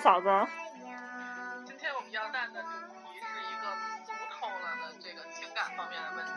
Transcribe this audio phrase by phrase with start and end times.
[0.00, 0.28] 嫂子。
[1.66, 2.68] 今天我们要谈的主
[3.04, 3.68] 题是一个
[4.06, 6.32] 俗透了的这个情感方面的问题。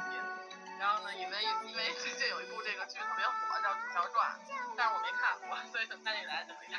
[0.79, 4.35] 然后呢，因为因为最近有一部这个剧特别火，叫《楚乔传》，
[4.75, 6.77] 但是我没看过，所以等佳姐来讲一下。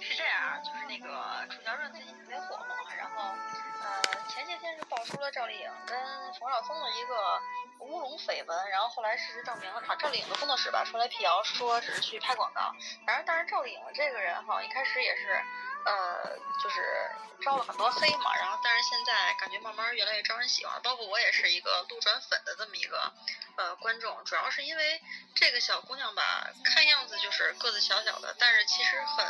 [0.00, 3.36] 是这样，就是那个《楚乔传》最近特别火嘛，然后
[3.84, 4.00] 呃
[4.32, 6.00] 前些天是爆出了赵丽颖跟
[6.40, 7.42] 冯绍峰的一个
[7.80, 12.72] 乌龙绯闻，然后后来事实证明了，赵丽颖的工作室吧出来辟谣说只是去拍广告，
[13.04, 15.44] 反正但是赵丽颖这个人哈一开始也是
[15.84, 17.10] 呃就是
[17.42, 23.12] 招了很多黑嘛，然后但是现在感觉慢慢越来越招人喜欢，包括我也是一个路转粉的这么一个
[23.56, 25.00] 呃观众，主要是因为
[25.34, 29.26] 这个小姑娘吧看样子就是个子小小的，但是其实很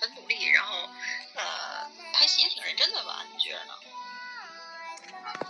[0.00, 0.88] 很努力，然后
[1.34, 3.24] 呃拍戏也挺认真的吧？
[3.32, 3.74] 你觉得呢？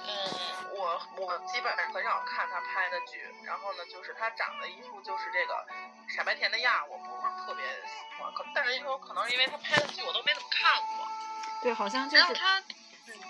[0.08, 0.45] 嗯，
[0.76, 5.66] 我我基本上很少看他拍的剧，然后呢，就是他长得一副就是这个
[6.08, 8.32] 傻白甜的样，我不是特别喜欢。
[8.34, 11.08] 可但是说可能是因为他拍的剧我都没怎么看过。
[11.62, 12.62] 对，好像就是他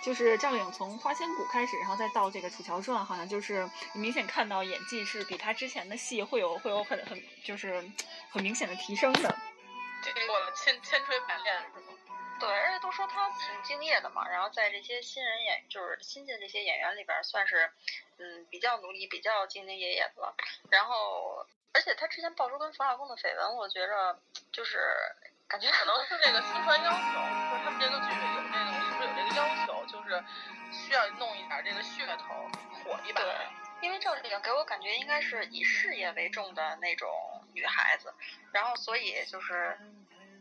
[0.03, 7.89] 就是赵丽颖从《花千骨》开始，然后再到这个《楚乔传》，好像就是明显看到演技是比她之前的戏会有会有很很就是
[8.31, 9.37] 很明显的提升的。
[10.03, 11.96] 经过了千千锤百炼是吗？
[12.39, 17.71] 对，而且都说他挺敬业的嘛，然后在这些新人演就是新进这些演员里边算是
[18.19, 20.35] 嗯比较努力、比较兢兢业业的了。
[20.71, 24.19] 然后，而且他之前爆出跟冯绍峰的绯闻，我觉着
[24.53, 24.79] 就是
[25.49, 26.99] 感觉可能是这个新传要求，
[27.51, 30.25] 就是他们这个剧有这个是不是有这个要求，就是
[30.73, 32.49] 需要弄一点这个噱头，
[32.85, 33.23] 火一把。
[33.23, 33.33] 对，
[33.81, 37.09] 因为赵丽颖给我感觉应该是以事业为重的那种
[37.55, 38.13] 女孩子，
[38.53, 39.79] 然后所以就是，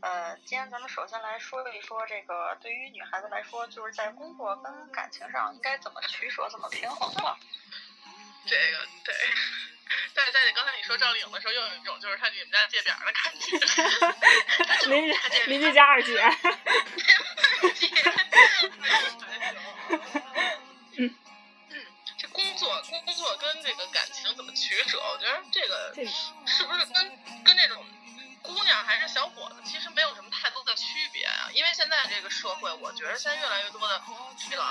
[0.06, 7.40] 呃，今天咱们首先来说一说这个对于女孩子来说，就是在工作跟感情上应该怎么取舍、怎么平衡吧。
[8.46, 9.16] 这个对。
[10.14, 13.58] 但是在你刚才你说赵丽颖的时候，又有一种就是她你们家借饼的感觉。
[14.94, 15.18] 邻居
[15.48, 16.22] 邻居家二姐，
[20.98, 21.16] 嗯，
[22.16, 25.00] 这工作工作跟这个感情怎么取舍？
[25.02, 25.96] 我觉得这个
[26.46, 27.84] 是不是跟跟这种
[28.56, 31.52] 姑娘还是小伙子，其实没有什么太多的区别啊？
[31.54, 34.02] 因为现在这个社会，我觉得现在越来越多的
[34.50, 34.64] 这个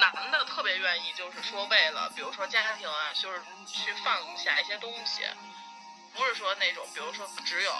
[0.00, 5.22] 男的特别愿意，就是说为了比如说家庭啊，就是去放下一些东西，
[6.14, 7.72] 不是说那种比如说只有。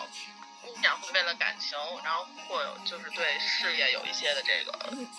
[0.62, 4.72] 姑娘会为了感情，然后或有就是对事业有一些的这个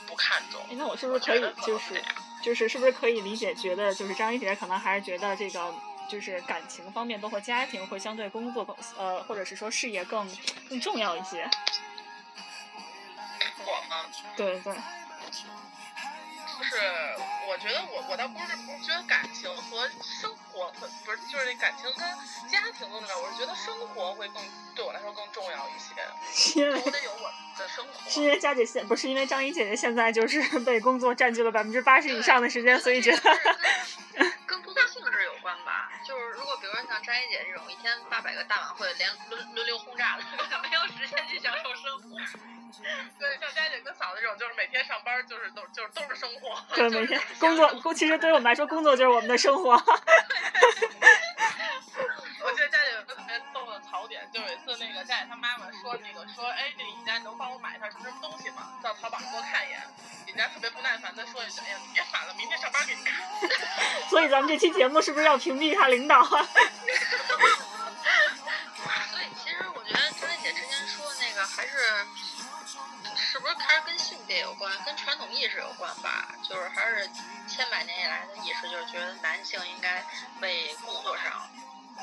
[0.05, 0.61] 不看重。
[0.71, 2.03] 那我是不是可以就是
[2.43, 5.73] 就是是不是可以理解，觉得就是张一姐可能还是觉得这个
[6.09, 10.27] 就是感情方面，包括家庭会相对工作更呃，或者是说事业更
[10.69, 11.49] 更重要一些。
[13.65, 14.05] 我吗？
[14.37, 16.77] 对对，就是
[17.49, 19.89] 我觉得我我倒不是不是觉得感情和
[20.21, 22.07] 生活很不是就是那感情跟
[22.49, 24.41] 家庭更重要，我是觉得生活会更
[24.75, 25.95] 对我来说更重要一些。
[26.33, 28.09] 是因为我得有我的生活。
[28.09, 33.21] 是因为佳姐现不是因为张怡姐姐现在就是 被工作占据了百分之八十以上的时间，所以觉得
[34.15, 34.81] 跟跟工作。
[36.05, 40.23] 就是如果比如说像张一姐这种一天八百个大晚会连轮轮流轰炸的，
[40.61, 42.17] 没有时间去享受生活。
[43.19, 46.61] 对，像佳姐跟嫂子这种，就是每天上班就是都就是都是生活。
[46.75, 49.75] 对 每天工作工，其实对于我们来说，工作就是我们的生活。
[60.37, 60.39] 眼。
[60.39, 63.15] 李佳特别不耐烦的说一句，哎呀，你别烦了，明天上班给你看。
[64.09, 66.27] 所以咱们这期节目是不是要屏蔽一下领导啊？
[69.09, 72.05] 所以其实我觉得张一姐之前说的那个还是，
[73.15, 76.29] 是不是还是跟性别有关，跟传统意识有关吧？
[76.47, 77.09] 就是还是
[77.47, 80.05] 千百年以来的意识，就是觉得男性应该
[80.41, 81.49] 为工作上，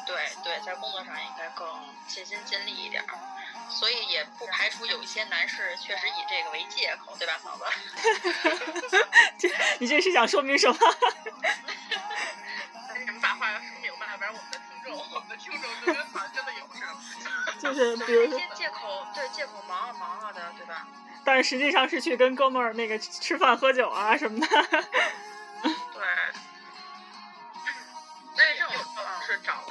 [0.07, 1.67] 对对，在工作上应该更
[2.09, 3.09] 尽心尽力一点儿。
[3.71, 7.65] 所以也不排除有一些男士确实以这个为借口，对吧，嫂子？
[9.39, 10.79] 这你这是想说明什么？
[12.99, 16.81] 你们把话要说明白，要不然我们的听众，我们的听众就觉得好像真的有似
[17.25, 17.53] 的。
[17.59, 20.87] 就是比如说借口，对借口忙啊忙啊的，对吧？
[21.25, 24.47] 但是实际上是去跟哥们儿那个吃饭喝酒啊什么的。
[24.47, 24.83] 对。
[28.37, 28.75] 但是这种
[29.27, 29.64] 是找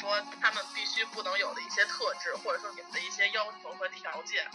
[0.00, 4.46] 说他们必须不能有的一些特质，或者说你们的一些要求和条件。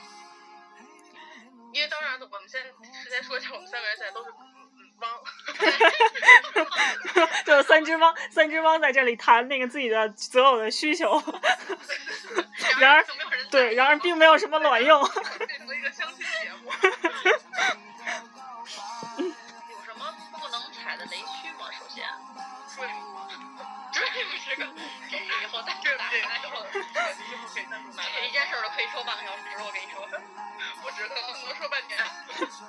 [1.73, 5.11] 因为当然，我们先事先说一下，我们三个人现在都是嗯嗯汪，
[7.45, 11.21] 就是三只汪，三只汪在这里谈那个自己的择偶的需求，
[12.79, 13.05] 然而
[13.51, 15.03] 对，然而并没有什么卵用。
[15.45, 15.56] 变
[25.87, 26.03] 区吗？
[26.07, 30.03] 首先，追这不是个，这以后再这打开这以后以说半个小时，我跟你说，
[30.81, 31.97] 不止，可能能说半年。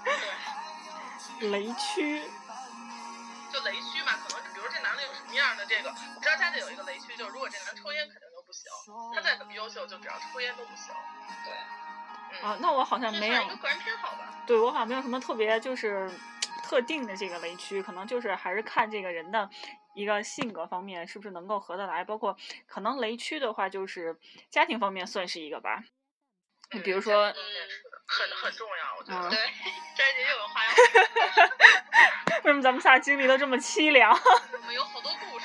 [0.04, 1.50] 对。
[1.50, 2.22] 雷区，
[3.52, 8.64] 就雷区嘛，可能比如这男的有什么样的这个，我知道家里有一个雷区，就是如果这男抽烟肯定就不行，
[9.14, 10.92] 他再怎么优秀，就只要抽烟都不行。
[11.44, 11.54] 对，
[12.42, 14.34] 嗯，啊，那我好像没有，个人偏好吧。
[14.46, 16.10] 对我好像没有什么特别就是
[16.64, 19.48] 特定的这个雷区，可能就是还是看这个人的
[19.98, 22.36] 一个性格方面是不是能够合得来，包括
[22.68, 24.16] 可能雷区的话，就是
[24.48, 25.82] 家庭方面算是一个吧。
[26.70, 27.34] 你比如说嗯，
[28.06, 29.30] 很很重要，我觉嗯得。
[29.30, 29.38] 对，
[29.98, 30.84] 摘姐又有话要说，
[32.44, 34.12] 为什么咱们仨经历都这么凄凉？
[34.14, 35.44] 我们有好多故事。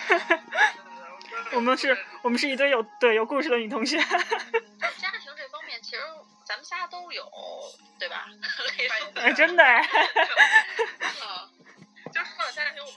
[1.53, 3.97] 我们是，我们是一堆有对有故事的女同学。
[3.97, 6.01] 家庭这方面，其实
[6.45, 7.27] 咱们仨都有，
[7.99, 8.27] 对吧？
[9.15, 9.63] 哎，真的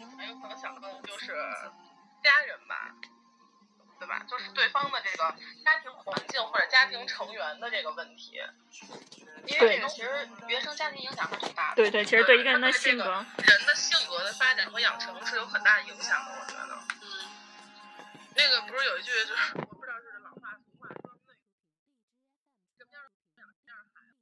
[0.00, 1.34] 我们很有可能想到的就是
[2.22, 2.94] 家人吧，
[3.98, 4.24] 对吧？
[4.28, 5.34] 就是对方的这个
[5.64, 8.40] 家庭环境或者家庭成员的这个问题。
[9.46, 11.76] 因为这个其实原生家庭影响还挺大的。
[11.76, 16.76] 对对，其实对一个人的这个性格，人的性格的发展和养成是有很大影响的，我觉得。
[17.00, 17.06] 嗯，
[18.36, 21.38] 那个不是有一句，就是我不知道是老话俗话说那个
[22.76, 24.18] 什么样的父母养什么样的孩子，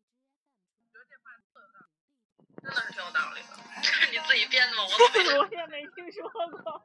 [0.79, 3.11] 我觉得这话特有道理，真的是挺有。
[3.11, 3.49] 道理的。
[3.83, 4.83] 这是你自己编的吗？
[4.85, 6.83] 我怎么我也没听说过。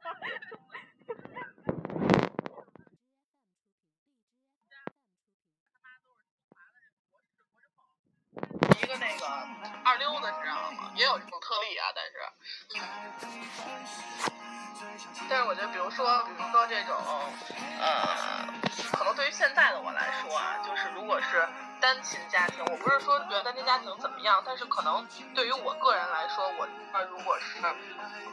[8.82, 9.26] 一个那个
[9.84, 10.92] 二溜子，你知道吗？
[10.96, 11.18] 也有。
[11.18, 12.12] 这种特例啊，但是，
[15.28, 16.96] 但是我觉得，比如说，比如说这种，
[17.80, 18.46] 呃，
[18.92, 21.48] 可能对于现在的我来说啊，就是如果是
[21.80, 27.60] 单亲家庭，我不是说觉得单亲家庭怎么样，但是可能对于我个人来说，我那如果是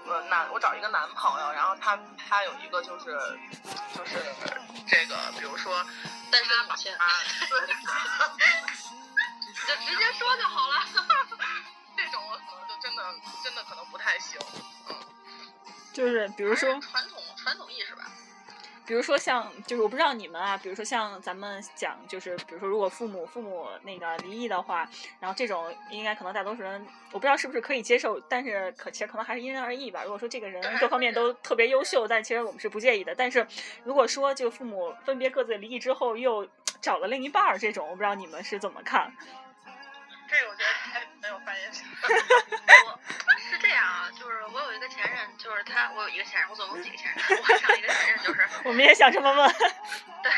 [0.07, 1.97] 呃男，我找一个男朋友，然后他
[2.29, 3.05] 他有一个就是
[3.95, 4.23] 就是
[4.87, 5.83] 这个，比如说
[6.31, 7.05] 单身母亲，啊，
[7.49, 7.75] 对。
[9.67, 10.75] 就直接说就好了。
[11.97, 13.03] 这种我可能就真的
[13.43, 14.39] 真的可能不太行。
[14.87, 14.95] 嗯
[15.93, 18.03] 就是比如说，传统传统意识吧。
[18.87, 24.89] 比如说像，就是我不知道你们啊，比如说像咱们讲，就是比如说如果父母父母那个离异的话，
[25.19, 30.03] 然后这种应该可能大多数人，我不知道是不是可以接受，但是可其实可能还是因人而异吧。
[30.03, 33.13] 如果说这个人各方面都特别优秀，但其实我们是不介意的。
[33.13, 33.45] 但是
[33.83, 36.47] 如果说就父母分别各自离异之后又
[36.81, 39.13] 找了另一半儿这种，我不知道你们是怎么看？
[40.29, 41.85] 这个我觉得还没有发言权。
[43.59, 47.39] 这样啊，就是我有一个前任，就是他，我有一个前任，我总共几个前任？
[47.39, 49.55] 我上一个前任就是 我们也想这么问。
[50.23, 50.31] 对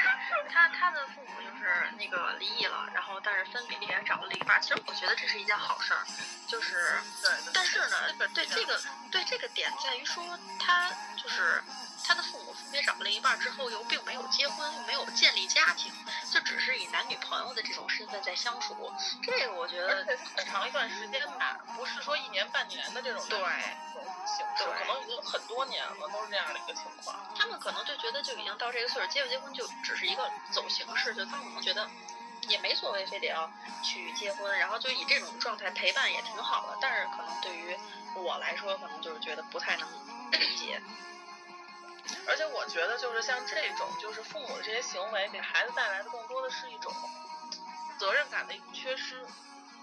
[0.50, 4.62] 他，他的父母就是那个离异了，然后但是分别找了另一半。
[4.62, 6.00] 其实我觉得这是一件好事儿，
[6.48, 8.80] 就是，对，但是呢，对这个
[9.12, 11.62] 对这个点在于说，他就是
[12.10, 15.94] 他的父母分别找了一半之后，又并没有结婚，又没有建立家庭，
[16.34, 18.92] 就只是以男女朋友的这种身份在相处。
[19.22, 20.04] 这个我觉得
[20.36, 23.46] 很长一段时间吧，不是说一年半年的这种对这
[24.00, 27.16] 种形式，可能已经很多年了，都是这样的一个情况。
[27.38, 31.88] 他们可能就觉得就已经到这个岁数，结不结婚就只是一个走形式，就他们可能觉得
[32.48, 33.48] 也没所谓，非得要
[33.84, 36.78] 去结婚，然后就以这种状态陪伴也挺好的。
[36.82, 37.78] 但是可能对于
[38.16, 39.88] 我来说，可能就是觉得不太能
[40.32, 40.82] 理解。
[42.28, 46.94] 而且我觉得就是像这种，就是父母的这些行为给孩子带来的更多的是一种
[47.98, 49.26] 责任感的一个缺失。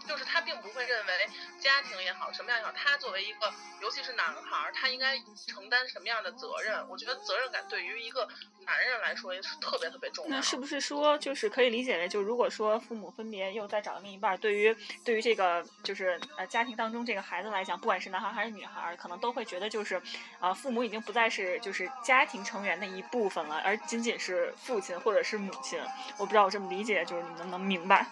[0.06, 1.12] 就是他并不会认为
[1.58, 6.88] 家庭也好，什么样也好，他作为一个，尤其是男孩儿，他应该承担什么样的责任？
[6.88, 8.28] 我觉得责任感对于一个
[8.64, 10.36] 男人来说也是特别特别重要的。
[10.36, 20.00] 那是不是说，就是可以理解为，就如果说父母分别又再找另一半儿，对于对于这个就是呃家庭当中这个孩子来讲，不管是男孩儿还是女孩儿，可能都会觉得就是，
[20.38, 25.80] 啊、父母已经不再是就是家庭成员的一部分了，而仅仅是父亲或者是母亲。
[26.18, 28.06] 我不知道我这么理解，就是你们能不能明白？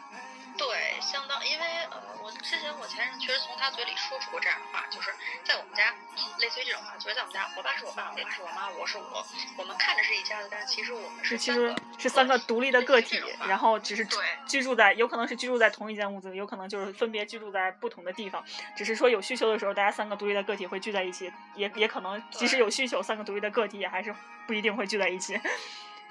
[0.57, 5.93] 对，相当，因为呃，我之前我前任确实从他嘴里说出过这样的话，就是在我们家，
[6.39, 14.07] 类似于这种话，就是在我们家，我爸是我爸，我妈是我妈，我是我，我们看着是一家子，但是其实我们是其实是三个独立的个体然后只是
[14.47, 18.45] 居住在，有可能是居住在同一间屋子里，有可能就是分别居住在不同的地方。
[18.77, 24.15] 只是说有需求的时候，大家三个独立的个体会聚在一起，也也可能即使有需求，三个独立的个体也还是
[24.47, 25.35] 不一定会聚在一起。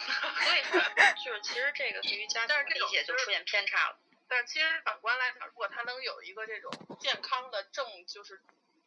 [0.03, 0.81] 所以说
[1.15, 4.02] 就是其实这个对于家庭的理解就出现偏差了。
[4.33, 8.41] 但是其实反观来讲，如果他能有一个这种健康的正，就是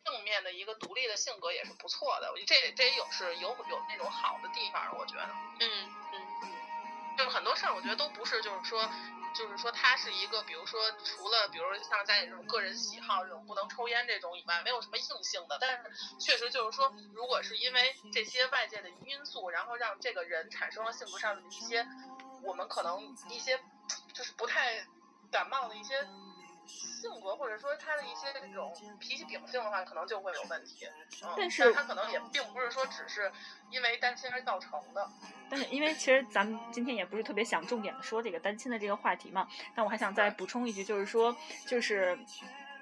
[0.05, 2.33] 正面的一个独立的性格，也是不错的。
[2.33, 5.23] 我觉得这这也有是有有那种好的地方，我觉得。
[5.61, 5.71] 嗯
[6.13, 6.51] 嗯嗯
[7.17, 8.91] 就是很多事儿，我觉得都不是，就是说，
[9.37, 15.59] 就是说他是一个，比如说除了比如说像家里这种个人喜好这种不能抽烟这种以外，没有什么硬性的。
[15.61, 21.87] 但是确实就是说，如果是因为这些外界的因素，然后让这个人产生了性格上的一些，
[22.43, 23.59] 我们可能一些
[24.13, 24.87] 就是不太
[25.37, 25.95] 感冒的一些
[26.67, 30.89] 性格，或者说他的一些这种脾气秉性的话，可能就会有问题。
[31.23, 33.31] 嗯，但是他可能也并不是说只是
[33.71, 35.07] 因为单亲而造成的。
[35.51, 42.19] 但是因为其实咱们今天也不是特别想重点的说这个单亲的这个话题嘛，但我还想再补充一句，就是说，就是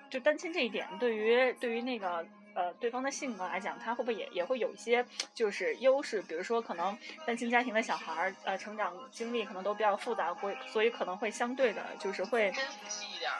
[0.08, 6.23] 就单亲这一点，对于对于那个呃对方的性格来讲，他会不会也也会有一些就是优势？
[6.23, 6.96] 比如说可能
[7.26, 12.52] 单亲家庭的小孩儿呃成长经历可能都比较复杂，会所以可能会相对的就是会。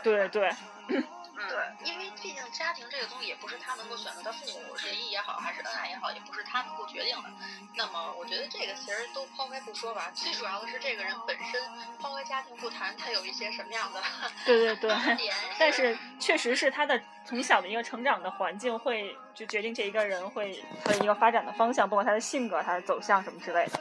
[0.03, 0.51] 对对
[1.37, 7.29] 嗯，对，因为毕竟家庭这个东西也不是他能够选择，他父母协议也好，还是恩爱也好，也不是他能够决定的。
[7.77, 11.61] 那么，我觉得这个其实都抛开不说吧，最主要的是这个人本身，
[12.01, 14.03] 抛开家庭不谈，他有一些什么样的
[14.45, 14.95] 对对对。
[15.17, 15.35] 点。
[15.59, 23.81] 但是确实是他的从小的一个成长的环境会就决定这一个人会他的一个发展的方向，包括他的性格、他的走向什么之类的。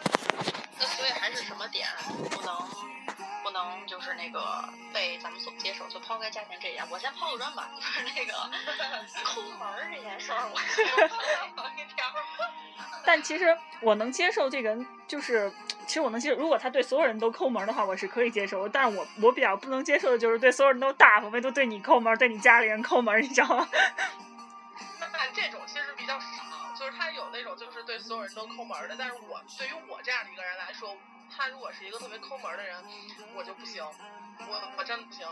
[0.79, 1.87] 那所以还是什么点
[2.31, 2.55] 不能
[3.93, 5.87] 就是那个被咱们所接受？
[5.87, 8.33] 就抛开家庭这一点，我先抛个砖吧，就是那个
[9.23, 10.55] 抠门儿这件事儿，我
[11.55, 12.03] 抛一条。
[13.05, 15.53] 但其实我能接受这个人，就是
[15.85, 18.67] 其实我能接受，如果他对所有人都抠门儿的话，我是可以接受。
[18.67, 23.69] 但是我我比较不能接受的就是对所有人都大方，唯独对你抠门儿，对你家里人抠门儿，你知道吗？
[25.11, 26.25] 那这种其实比较少，
[26.75, 30.97] 就是他有那种就是对所有人都抠门儿的，但是我对于我这样的一个人来说，
[31.35, 32.75] 他如果是一个特别抠门儿的人，
[33.35, 35.27] 我就不行，我我真不行。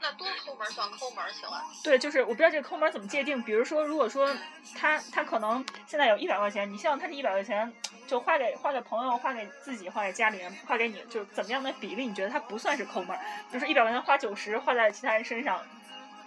[0.00, 1.60] 那多抠门儿算抠门儿，请问？
[1.82, 3.42] 对，就是我不知道这个抠门儿怎么界定。
[3.42, 4.28] 比如说，如果说
[4.76, 7.72] 他他可能现在有一百块钱，你希望他这一百块钱
[8.06, 12.06] 就花给花给朋友、花给自己、花给家里人、花给你，就是怎么样的比例？
[12.06, 13.24] 你觉得他不算是抠门儿？
[13.50, 15.64] 就是一百块钱花九十花在其他人身上，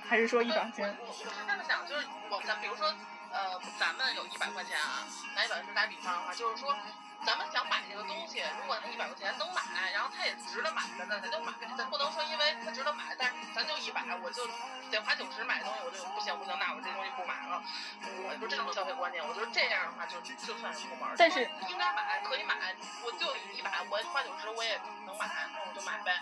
[0.08, 0.98] 还是说一百块钱？
[1.00, 2.88] 我我是这么想，就是我咱比如说
[3.32, 6.76] 呃，咱们有一百块钱啊，拿一百块钱打比方的话，就是说。
[7.26, 11.54] 咱们想买这个东西，如果那一百块钱能买，然后它也值得买的，那咱就买。
[11.78, 14.48] 咱不能说因为它值得买，但是咱就一百，我就
[14.90, 17.62] 得花九十买东西，我就不行不行，那我这东西不买了。
[18.30, 21.16] 我就这种消费观念，我觉得这样的话就就算是抠门儿。
[21.18, 26.22] 但是应该买可以买，我就一百，我花九十我也能买，那我就买呗。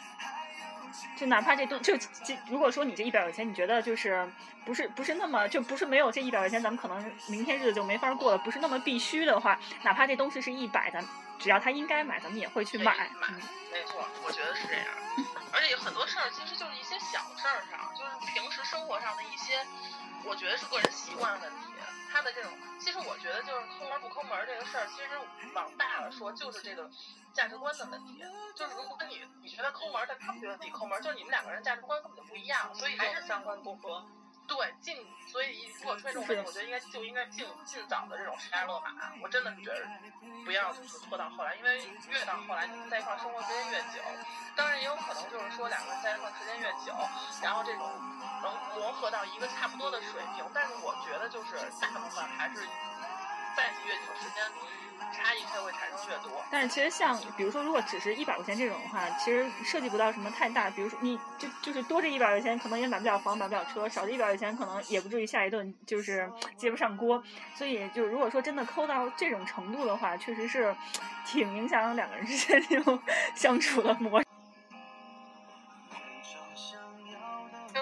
[1.18, 4.28] 就哪怕这东就就如果说你这一百块钱，你觉得就是
[4.66, 11.04] 不是不是那么就不是没有这一百块钱，咱们可能明天日子就没法过了，不是那么必须的话，哪怕这东西是一百，咱
[11.40, 12.96] 只要他应该买，咱们也会去买。
[13.20, 13.30] 买，
[13.72, 14.86] 没错，我觉得是这样。
[15.52, 19.66] 而且有很多事儿其实就是一些小事儿上，就是平时生活上的一些，
[20.24, 21.58] 我觉得是个人习惯问题。
[22.16, 25.10] 他的这种，其实我觉得就是抠门不抠门这个事儿，其实
[25.54, 26.90] 往大了说就是这个
[27.34, 28.24] 价值观的问题。
[28.56, 34.02] 就是如果跟你你觉得抠门，但他不觉得自己抠门，就是你们两个人价值观根本就不一样，所以还是三观不合。
[34.48, 34.96] 对，尽
[35.28, 39.12] 所以如果出现这种问题，我觉得应该就应该尽尽早的这种悬崖勒马。
[39.22, 39.86] 我真的觉得
[40.46, 44.02] 不要就是拖到后来，因为越到后来你们在一块生活时间越久，
[44.56, 46.94] 当然也有可能就是说两个人在一块时间越久，
[47.42, 47.92] 然后这种
[48.44, 50.46] 能磨合到一个差不多的水平。
[50.54, 52.62] 但是我觉得就是大部分还是
[53.56, 54.44] 在一起越久，时间
[55.14, 56.44] 差异才会产生越多。
[56.52, 60.70] 但是其实像比如说，如果只是一百块钱这种的话，其实涉及不到什么太大。
[60.70, 67.24] 比如说，你就就是多这一百块钱，可能也买不了房，买不了车；少这一百块钱，可能也不至于下一顿就是接不上锅。
[67.56, 70.76] 所以，就如果说真的抠到这种程度的话，确实是
[71.26, 73.00] 挺影响两个人之间 这种
[73.36, 74.26] 相处的模式。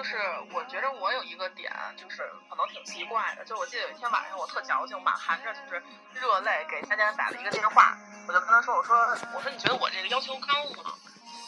[0.04, 0.18] 就是
[0.52, 5.82] 我觉着我有一个点，就是可能挺奇怪的，就我记得有一天晚上我特矫情，满含着就是
[6.12, 7.96] 热泪给佳佳打了一个电话，
[8.28, 8.94] 我就跟他说，我说
[9.34, 10.92] 我说你觉得我这个要求高吗？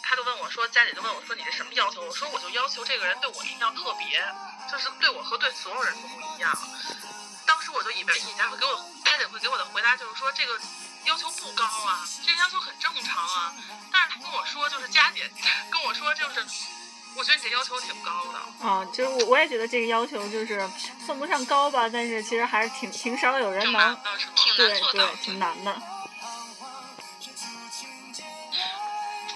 [0.03, 2.01] 他就问我说，佳姐就问我说你这什么要求？
[2.01, 4.25] 我说我就要求这个人对我一定要特别，
[4.73, 6.51] 就是对我和对所有人都不一样。
[7.47, 8.73] 当时我就以为你家会给我
[9.05, 10.59] 佳姐会给我的回答就是说这个
[11.05, 13.53] 要求不高啊，这个要求很正常啊。
[13.93, 15.31] 但是他跟我说就是佳姐
[15.71, 16.43] 跟我说就是。
[17.43, 18.67] 这要求挺高的。
[18.67, 20.69] 啊，就是我我也觉得这个要求就是
[21.05, 23.97] 算不上高吧，但是其实还是挺挺少有人能，
[24.57, 25.75] 对对，挺难的。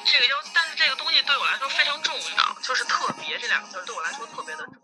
[0.05, 4.81] 这个要，但是这个东西对我来说非常重要，就是特别这两个字对我来说特别的重要。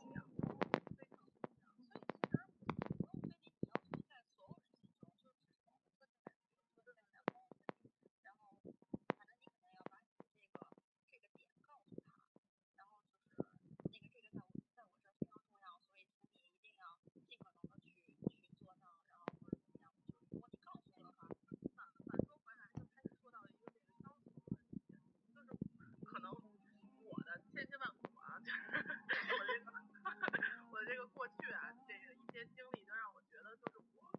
[31.14, 34.10] 过去啊，这个一些经历就让我觉得，就是我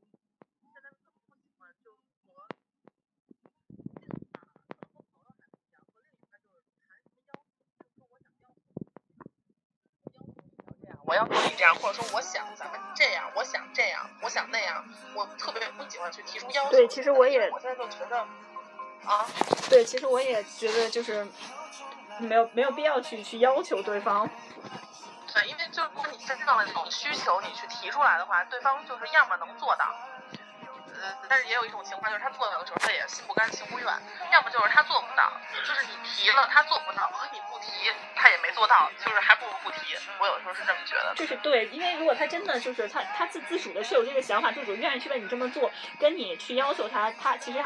[0.74, 1.92] 现在更不喜欢就
[2.26, 2.48] 和
[4.94, 5.76] 和朋友感情，
[6.52, 8.80] 就是谈什要求，就是说我想要求，
[10.06, 16.72] 你条件，我要你这样，或者说我想咱们这样，我想这样，我想那样，我特别不喜欢去提出要求。
[16.72, 18.20] 对，其实我也，我现在就觉得，
[19.06, 19.28] 啊，
[19.70, 21.28] 对，其实我也觉得就是
[22.20, 24.30] 没有没有必要去去要求对方。
[25.38, 29.86] 对，因为就是如果你真正的这种需求你去提出来的话，对方就是要么能做到。
[31.00, 33.88] 呃，但是也有一种情况，就是他做到的时候，他也心不甘情不愿；
[34.32, 39.96] 要么就是他做不到，就是你提了他做不到，和你不提他也没做到，就是还不如不提。
[40.20, 41.14] 我有时候是这么觉得。
[41.16, 47.64] 就是对，因为如果他真的就是他他自自主的是有这个想法，自主愿意去为你这么做，跟你去要求他，他其实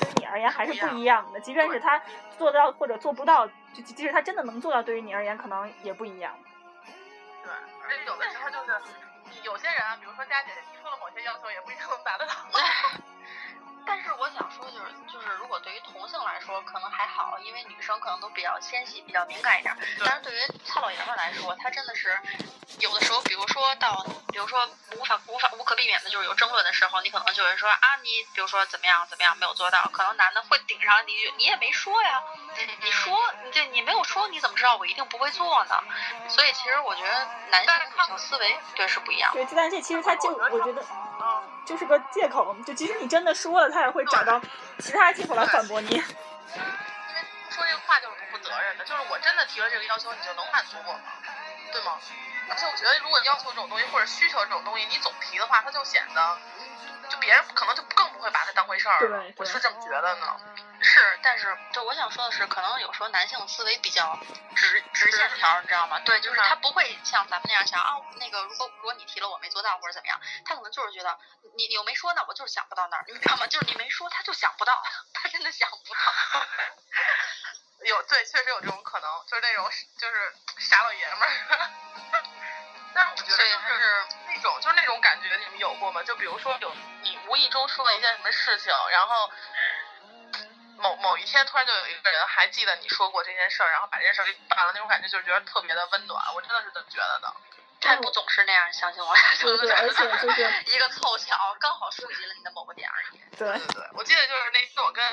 [0.00, 1.38] 对你而言还是不一样的。
[1.38, 2.02] 即便是他
[2.36, 6.36] 做到或者做不到，就即使他真的能做到，对于你而言可能也不一样。
[7.42, 8.80] 对，而且有的时候就是。
[9.44, 12.32] 有些人啊，比如说佳姐提出了某些要求，也不一定能达得到。
[13.86, 19.76] 但是我想说，就是就是，如果对于同性来说，可能还好，因为女生可能都比较纤细，比较敏感一点。
[20.04, 22.18] 但是对于糙老爷们来说，他真的是
[22.78, 32.22] 有的时候，比如说到，比如说无法无法无可避免的就是有争论的时候，你可能就会说啊，你比如说怎么样怎么样没有做到，可能男的会顶上一句，你也没说呀，
[32.82, 35.76] 你说你这你没有说，你怎么知道我一定不会做呢？
[36.28, 39.32] 所以其实我觉得男性女性思维对是不一样。
[39.32, 40.84] 对，但是这其实他就我觉得。
[41.64, 44.40] 就是个借口，就即使你真的说了，他也会找到
[44.78, 45.88] 其他借口来反驳你。
[45.88, 46.04] 因为
[47.50, 51.00] 说这个话就是不负责任的，就是我真的提了这个要求，你就能满足我吗？
[51.72, 51.98] 对吗？
[52.48, 56.38] 而且我觉得，如果要求这种东西或者需求这种东西，你总提的话，他就显得。
[57.10, 60.26] 就别人可能就更不会把它当回事儿了，我是这么觉得呢。
[60.80, 64.18] 是，但是就我想说的是，可能有时候男性思维比较
[64.56, 66.00] 直直线条，你知道吗？
[66.00, 71.16] 对，就是他不会像咱们那样想啊，那个如果如果你提了我没做到或者怎么样，他可能就是觉得
[71.56, 73.46] 你你又没说，那我就是想不到那儿，你知道吗？
[73.46, 74.82] 就是你没说，他就想不到，
[75.14, 76.46] 他真的想不到。
[77.86, 79.68] 有对，确实有这种可能，就是那种
[79.98, 82.31] 就是傻老爷们儿。
[82.94, 86.02] 但是我觉得就是那种，就是那种感觉，你们有过吗？
[86.02, 89.30] 就比如说有你无意中说了一件什么事情，然后
[90.78, 96.34] 某某一天突然就有一个人还记得你说过这件事儿，然后把这件事儿给办了，那种感觉就是觉得特别的温暖。
[96.34, 97.32] 我真的是这么觉得的。
[97.80, 99.12] 他不总是那样，相信我。
[99.40, 103.20] 对对，而且就是一个凑巧，刚好触及了你的某个点而已。
[103.36, 105.04] 对对对，我记得就是那次我跟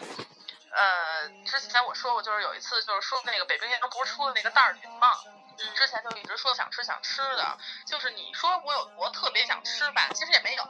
[0.72, 5.12] 呃之前我说过，就是有一次就是说那个北冰洋不是出了那个袋儿饼嘛。
[5.76, 10.64] 之前就一直说想吃想吃的，就是你说我有多特别想吃吧，其实也没有，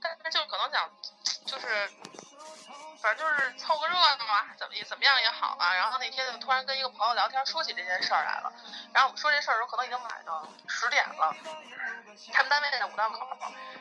[0.00, 0.90] 但是就可能想，
[1.46, 1.90] 就是，
[3.00, 5.74] 反正就是凑个热闹啊，怎么怎么样也好啊。
[5.74, 8.52] 然后那天就突然跟一个朋友聊天，说起这件事儿来了。
[8.92, 11.34] 然后我们说这事儿的时候，可能已经晚上十点了，
[12.32, 13.26] 他们单位在五道口，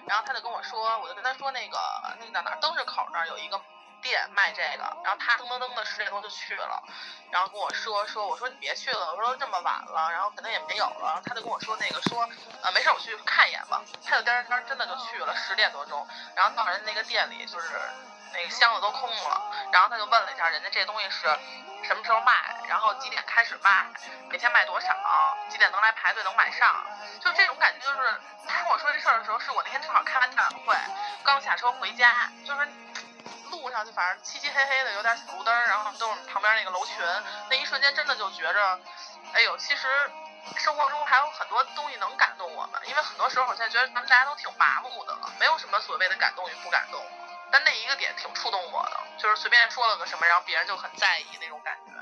[0.08, 1.78] 然后他就跟我说，我就跟他说那个
[2.20, 3.60] 那个哪儿灯市口那儿有一个。
[4.04, 6.84] 店卖这个，然后他噔噔噔的十点多就去了，
[7.32, 12.30] 然后跟我说说，我说你别去了，我说这么晚了，然后可能也没有了，他就跟我说那个说，
[12.62, 17.80] 呃没事我去看一眼吧，他就颠颠颠真的就去了，十点多钟，然后到人家那个店里就是
[18.34, 21.22] 那个箱子都空了，然后他就问了一下人家这东西是
[21.84, 23.86] 什么时候卖，然后几点开始卖，
[24.30, 24.88] 每天卖多少，
[25.50, 26.86] 几点能来排队能买上，
[27.20, 30.76] 就这种感觉就是他跟我说这事儿的时候，是我那天正好开完大会，
[31.24, 32.68] 刚下车回家，就是。
[33.74, 36.96] 上就反正漆漆黑黑的，有点小路灯，然后都是旁边那个楼群，
[37.50, 38.80] 那一瞬间真的就觉着，
[39.34, 39.88] 哎呦，其实
[40.58, 47.04] 生活中还有很多东西能感动我们，因为很多时候我现在觉得咱们大家都挺麻木的了，没有什么所谓的感动与不感动，
[47.52, 51.93] 但那一个点挺触动我的，就是随便说了个什么，然后别人就很在意那种感觉。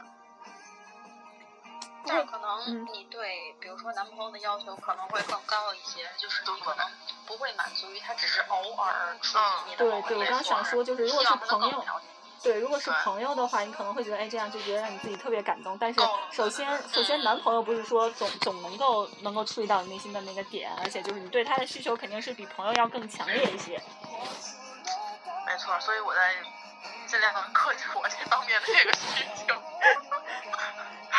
[2.05, 6.85] 但是可能你对，比如说男朋友的要求可能会更高一些，就是可能
[7.27, 9.37] 不会满足于他只是偶尔出
[9.67, 11.85] 你的对对，我刚想说就是，如果是朋友，
[12.43, 15.77] 对，如果是朋友的话，你可能会觉得，哎，这样就觉得让你自己特别感动。
[15.77, 23.79] 但是首先，首先男朋友不是说总总能够能够触及到你内心的那个点，而且就是你对他的需求肯定是比朋友要更强烈一些。
[25.45, 26.35] 没错，所以我在
[27.05, 29.53] 尽量克制我这方面的这个需求。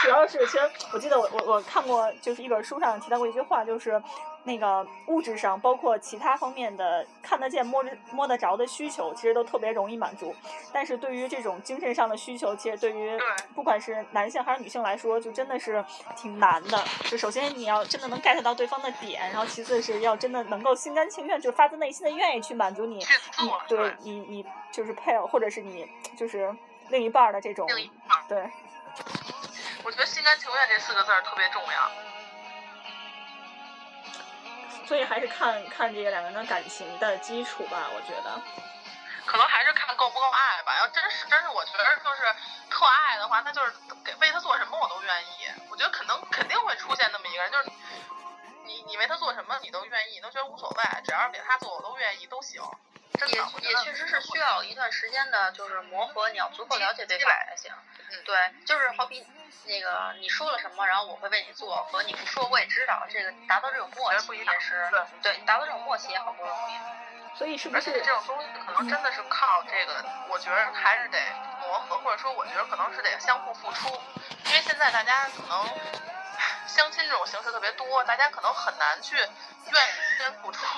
[0.02, 0.58] 主要是，其实
[0.92, 4.02] 我记得我我我看过，就是一本书上提到过一句话，就是
[4.42, 10.34] 那个物质上，包括其他方面的看得见、摸着摸得着的需求，其实都特别容易满足。
[10.72, 13.16] 但是对于这种精神上的需求，其实对于
[13.54, 15.84] 不管是男性还是女性来说，就真的是
[16.16, 16.84] 挺难的。
[17.04, 23.04] 就首先你要真的能 get 到对方的点，然后其次是要真的能够心甘情愿，就是发自内心的愿意去满足你，你
[23.68, 26.52] 对你你就是配偶或者是你就是
[26.88, 27.68] 另一半的这种
[28.28, 28.50] 对。
[29.84, 31.90] 我觉得“心甘情愿”这四个字儿特别重要，
[34.86, 37.88] 所以还是看看这个两个人的感情的基础吧。
[37.94, 38.40] 我觉得，
[39.26, 40.78] 可能还是看够不够爱吧。
[40.78, 42.34] 要真是真是，我觉得就是
[42.70, 43.72] 特爱的话，那就是
[44.04, 45.50] 给为他做什么我都愿意。
[45.70, 47.70] 我觉得可能肯定会出现那么一个人，就是。
[48.64, 52.62] 你你为他做什么你都愿意，都觉得无所谓，只要是给他做我都愿意，都行。
[53.18, 57.72] 真的，也我觉得也确实是需要一段时间的，就是磨合，你要足够了解对方才行。
[58.12, 59.24] 嗯对，就是好比
[59.64, 66.74] 那个你说了什么，然后我会为你做，和你不说我也知道，这个达到这种默契不一样也是对对，达到这种默契也很不容易。
[67.38, 71.18] 所以是不而且这种东西可能真的是靠这个，我觉得还是得
[71.62, 73.88] 磨合，或者说我觉得可能是得相互付出，
[74.44, 75.66] 因为现在大家可能
[76.66, 80.60] 相亲这种形式特别多，大家可能很难去愿意先付出。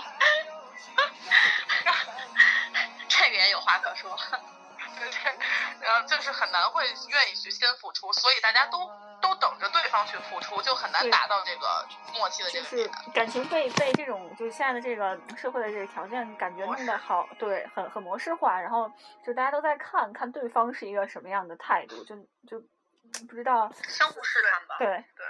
[3.09, 4.17] 这个也有话可说。
[4.99, 5.19] 对 对，
[5.81, 12.91] 然后就是很难会愿意去先付出，所以大家都都等着对方去付出，就很难达到这个默契的这个就是。
[13.13, 18.91] 感情被被这种就是现在的这个社会的这个条件感觉弄得好，对，很很模式化，然后
[19.25, 22.17] 就大家都在看看对方是一个什么样的态度，就
[22.49, 22.61] 就
[23.29, 24.77] 不知道，相互试探吧。
[24.79, 25.27] 对，对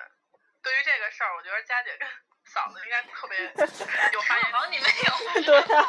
[0.63, 2.09] 对于这个事儿，我觉得佳姐跟
[2.47, 3.39] 嫂子应该特别
[4.13, 5.85] 有发言好像你没有， 对啊，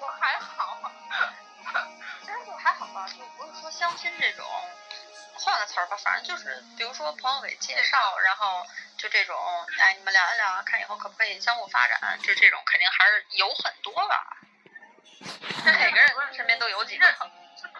[0.00, 0.48] 我还好。
[0.48, 0.89] 其实就
[2.62, 4.46] 还好吧，就不是说相亲这种，
[5.34, 9.36] 换个词儿吧，反正就是比如说朋友给介绍，然后就这种，
[9.78, 14.36] 哎，你们聊一聊，看以后可不可以相互发展，就这种肯定还是有很多吧。
[15.64, 17.06] 那每个人身边都有几个。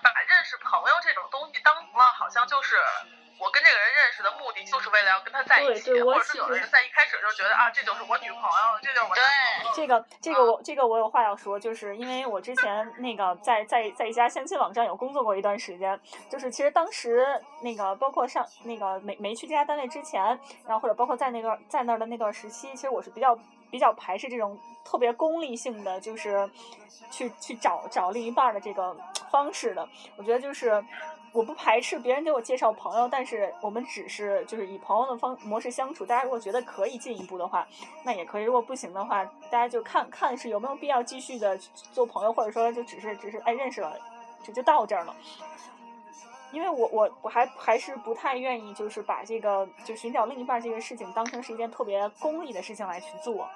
[0.03, 2.77] 把认识朋友这种东西当成了好像就是
[3.41, 9.73] 我跟这个人认识的目的，就是为了要跟他在一起，对对我或者是有的人在一开始就觉得啊，这就是我女朋友，这就是我男朋友。
[9.75, 15.99] 这个这个我这个我有话要说，就是因为我之前那个在在在一家相亲网站有工作过一段时间，
[16.29, 17.27] 就是其实当时
[17.63, 20.23] 那个包括上那个没没去这家单位之前，
[20.67, 23.35] 然后或者包括在那段在那儿的那段时期，其实我是比较
[23.71, 26.49] 比较排斥这种特别功利性的，就是
[27.11, 28.95] 去去找找另一半儿的这个
[29.31, 29.89] 方式的。
[30.17, 30.85] 我觉得就是
[31.33, 36.05] 我不排斥别人给我介绍朋友，但是我们只是就是以朋友的方模式相处。
[36.05, 37.67] 大家如果觉得可以进一步的话，
[38.03, 41.57] 那也可以；如果不行的话，大家就看看是有没有必要继续的
[41.93, 43.97] 做朋友，或者说就只是只是哎认识了，
[44.43, 45.15] 就就到这儿了。
[46.51, 53.49] 因为我我我还还是不太愿意，就是把这个就寻找另一半这个事情当成是一件特别功利的事情来去做。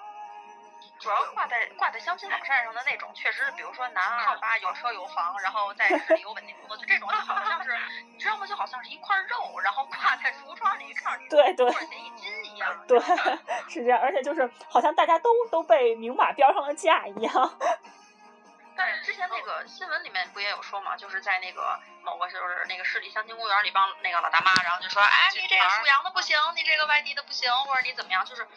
[1.04, 7.78] 主要挂在挂在相亲网站上的那种，确实，比如说男二二八有车有房，然后在市里有稳定工作，就这种就好像是，
[8.10, 8.46] 你知道吗？
[8.46, 12.74] 就好像是一块肉，然后挂在橱窗里，看上去对对多少钱一斤一样。
[12.88, 12.98] 对，
[13.68, 17.58] 是这样，而且就是好像大家都都被明码标上了价一样。
[18.74, 28.48] 但是之前那个新闻里面不也有说嘛，就是在那个某个就是那个市里相亲公园里帮那个老大妈，然后就说，哎，你这个属羊的不行，你这个外地的不行，或者你怎么样，就是啊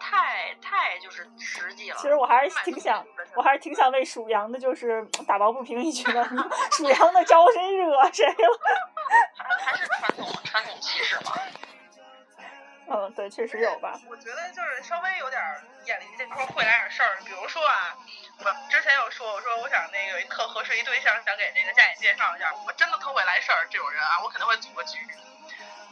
[0.00, 2.08] 太太就是实际了其。
[2.08, 3.04] 实我还是挺想，
[3.34, 6.24] 我还是挺想为属羊的，就是打抱不平一句的。
[6.72, 8.60] 属羊的招谁惹谁了？
[9.36, 11.32] 还还是传统传统气势嘛。
[12.90, 14.00] 嗯，对，确实有吧。
[14.08, 17.92] 我觉得就是稍微有点儿眼力这块儿会来点事儿，比如说啊，
[18.40, 24.98] 我之前有说，我说我想那个特合适一对象，想给那个家姐介绍一下，我真的特会来事儿，这种人啊，我肯定会组个局，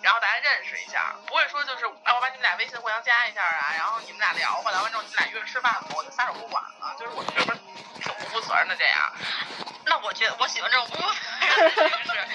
[0.07, 7.53] 然后大家认识一下，不会说就是哎，我把你们俩微信互相加一下啊，然后你们俩聊吧，聊完之后你们俩约着吃饭，我就撒手不管了，就是我觉得
[8.01, 9.13] 挺不负责任的这样。
[9.85, 12.29] 那我觉得我喜欢这种不负责任的形式，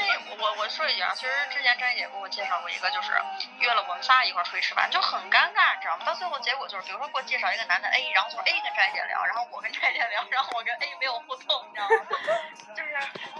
[0.00, 3.12] 为我我说一句啊，其实之前张姐给我介绍过一个，就是
[3.58, 6.04] 约了我们仨一块儿出去吃饭，就很尴尬，你知道吗？
[6.04, 12.06] 到最后结果就是，比如说给我介绍一个男的 A，然后就是 A 跟张姐聊，然后我跟张姐聊，然后我跟 A 没有互动，你知道吗？
[12.76, 12.90] 就是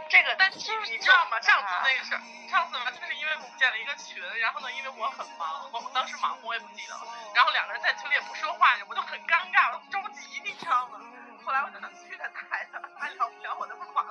[0.09, 1.41] 这个，但就是你知道吗？
[1.41, 2.21] 上次那个事儿，
[2.51, 7.03] 上次吧，就是因为我们建了一个群，然后呢，因为我很忙，我当时忙我也不记得了，
[7.35, 11.01] 然后两个人在群里也不说话，我就很尴尬，我着急，你知道吗？
[11.45, 14.05] 后来我想去他台的，他聊不聊我就不管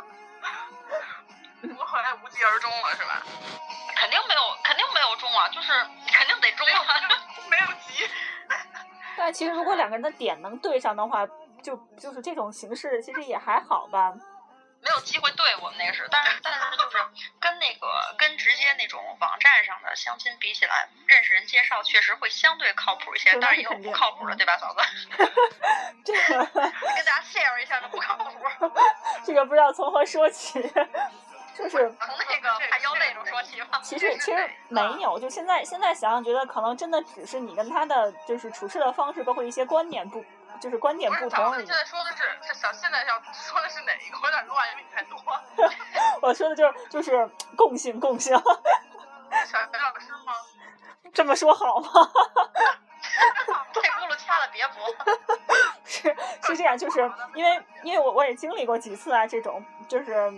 [1.90, 3.24] 后来无疾而终了，是吧？
[3.96, 5.72] 肯定没有，肯定没有中啊，就是
[6.14, 6.86] 肯定得中啊。
[7.50, 8.08] 没有急。
[9.18, 11.26] 但其实如果两个人的点能对上的话，
[11.64, 14.14] 就就是这种形式其实也还好吧。
[14.82, 16.98] 没有机会对我们那个是，但是但是就是
[17.38, 24.80] 跟那个跟直接那种网站上的相亲比起来，认识人介绍确实会相对靠谱一些，对当然也有不靠谱的，对吧，嫂子？
[26.06, 28.72] 这个跟大家 share 一下这不靠谱，
[29.26, 30.62] 这个不知道从何说起，
[31.60, 33.82] 就是从那个 爬腰那种说起吧。
[33.84, 40.24] 其实其实没有，就现在现在想想，觉得可能真的只是你跟他的就是处事的方式，包括一些观念不，
[40.62, 41.66] 就是观点不同现。
[41.66, 44.18] 在说的是是小，现在要说的是哪一个？
[44.22, 45.20] 我有点乱，因为你太多。
[46.24, 48.44] 我说的就是就是共性共性，小
[49.60, 50.34] 学老师吗？
[51.14, 51.90] 这么说好吗？
[53.74, 54.88] 这轱辘掐了别播。
[55.84, 60.32] 是是这样，就是因为因为我我也经历过几次啊，这种就是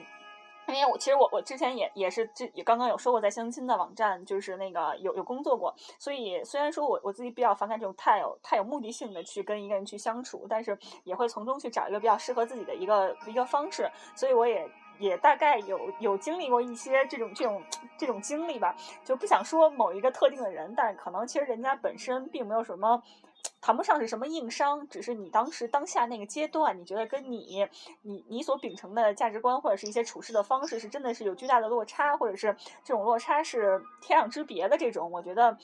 [0.68, 14.70] 因为我其实我我之前也也是这也刚刚有说过，在相亲的网站就是那个有有工作过，所以虽然说我我自己比较反感这种太有太有目的性的去跟一个人去相处，但是也会从中去找一个比较适合自己的一个一个方式，所以我也
[15.00, 17.62] 也大概有有经历过一些这种这种
[17.98, 23.02] 这种经历吧，就不想说某一个特定的人，但可能其实人家本身并没有什么。
[23.62, 27.68] 谈不上是什么硬伤，只是你当时当下那个阶段，你觉得跟你
[28.02, 35.56] 你你所秉承的价值观或者是一些处事的方式是真的是有巨大的落差，或者是这种落差是天壤之别的这种，我觉得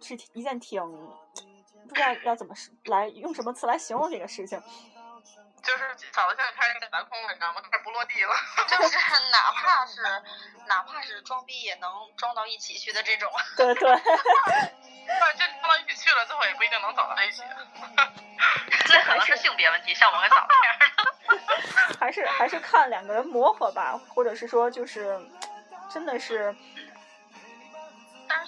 [0.00, 0.80] 是一件挺
[1.88, 4.62] 不知道要怎么来用什么词来形容这个事情。
[5.64, 7.60] 就是嫂子现在开始打空了，你知道吗？
[7.62, 8.34] 开始不落地了。
[8.68, 8.98] 就是
[9.32, 10.02] 哪怕是
[10.66, 13.32] 哪怕是装逼也能装到一起去的这种。
[13.56, 13.90] 对对。
[15.06, 17.42] 那真装到一起去了，最后也不一定能走到一起。
[18.86, 21.98] 这可能是性别问题，像我跟嫂子这样的。
[21.98, 25.18] 还是还是看两个人磨合吧，或者是说就是
[25.90, 26.54] 真的是。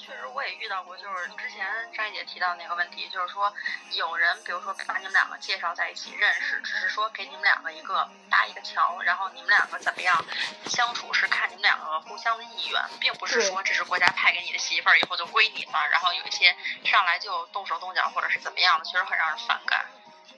[0.06, 3.52] 确实我也遇到过，就是之前张姐提到那个问题，就是说
[3.90, 10.24] 有人比如说把你们两个介绍在一起认识，只是说给你们两个一个搭一个桥，然后你们两个怎么样
[10.66, 19.86] 相处是看你们两个互相的意愿，并不是说这是国家派给你的媳妇儿以后就归你了，然后有一些上来就动手动脚或者是怎么样的，确实很让人反感。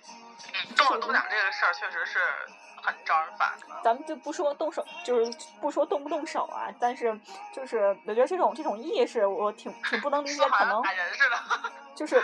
[0.08, 2.18] 嗯，动手动脚这个事儿确实是。
[2.92, 3.48] 很招人烦。
[3.82, 7.18] 咱们就不说动手，就是不说动不动手啊，但是
[7.52, 10.82] 就是我觉得这种这种意识，我挺挺不能理解， 可能
[11.94, 12.22] 就是，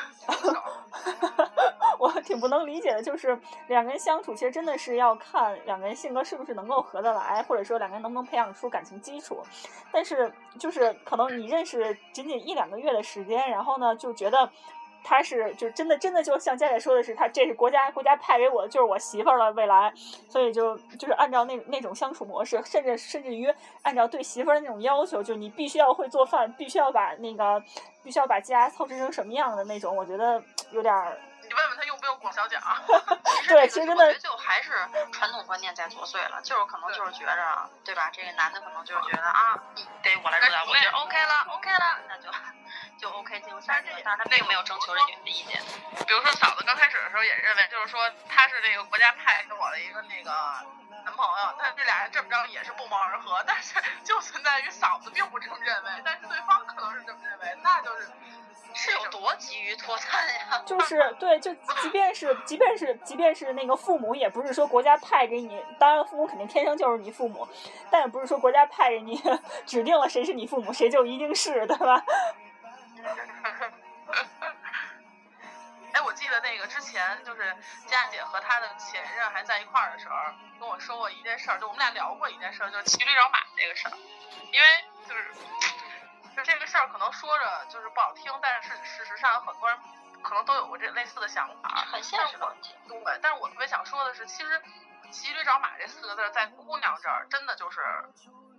[1.98, 9.42] 我挺不能理解的，就是两个人相处，其实真的是要看两个人性格是不是能够合得来，或者说两个人能不能培养出感情基础。
[9.92, 14.50] 但是就是可能你认识仅仅一两个月的时间，然后呢就觉得。
[15.04, 19.92] 他是就真的真的就像佳姐说的是，他这是国家国家派给我的，就是我媳妇儿了未来，
[20.28, 27.62] 所以就就是按照那那种相处模式，甚至甚至于按照对媳妇儿的那种要求，就你必须要会做饭，必须要把那个
[28.02, 31.16] 必须要把家操持成什么样的那种，我觉得有点儿。
[31.54, 32.58] 你问问他用不用裹小脚？
[33.46, 34.72] 对，其实真的就还是
[35.12, 38.10] 传统观念在作祟了，就是可能就是觉着，对吧？
[38.12, 39.54] 这个男的可能就是觉得啊，
[40.02, 42.28] 得我来主导，我觉得 OK 了，OK 了，那就。
[42.96, 45.60] 就 OK 进入下一个，但是他并没有征求这女的意见。
[46.06, 50.30] 比如说嫂子刚开始的时候也认为，就是说他是这个国家派给我的一个那个
[51.04, 53.42] 男朋友，但这俩人这么着也是不谋而合。
[53.46, 58.08] 但是就存在于嫂子并不这么认为，但是对方可能是这么认为，那就是
[58.74, 60.62] 是有多急于脱单呀？
[60.66, 67.48] 就是对，就即便是即便是即便是那个父母，也不是说国家派给你，当然父母肯定天生就是你父母，
[67.90, 69.22] 但也不是说国家派给你
[69.66, 72.04] 指定了谁是你父母，谁就一定是，对吧？
[75.92, 77.54] 哎，我记得那个之前就是
[77.86, 80.14] 佳姐和她的前任还在一块儿的时候，
[80.58, 83.92] 跟我说过一件事儿，就我们俩聊过一件事儿，就是骑驴找马这个事儿。
[84.50, 84.66] 因为
[85.08, 85.30] 就是，
[86.36, 89.78] 就这个事儿可能说着就是不好听，但是事实上很多人
[90.22, 91.84] 可能都有过这类似的想法。
[91.90, 92.74] 很现实的问题。
[92.88, 94.62] 对，但是我特别想说的是，其实
[95.10, 97.80] 骑驴找马这四个字在姑娘这儿真的就是。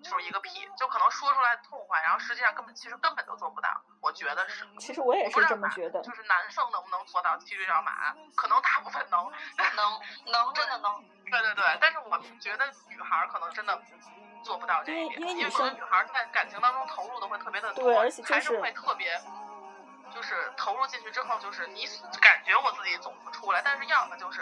[0.03, 3.67] 就是一个屁，就可能说出来痛快，然后实际上根本其实根本就做不到，
[4.01, 4.63] 我觉得是。
[4.77, 5.99] 其实我也是这么觉得。
[6.03, 9.31] 就是男生能不能做到骑驴找马，可能大部分能。
[9.75, 11.03] 能能真的能。
[11.31, 13.81] 对对对，但是我觉得女孩可能真的
[14.45, 19.19] 做不到这一点，因为女生女孩在感情当中投入的会特别的多，对，而且还是会特别，
[20.13, 21.85] 就是投入进去之后，就是你
[22.21, 24.41] 感觉我自己总不出来，但是要么就是。